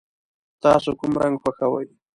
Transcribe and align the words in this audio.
تاسو 0.63 0.89
کوم 0.99 1.13
رنګ 1.21 1.35
خوښوئ؟ 1.41 1.87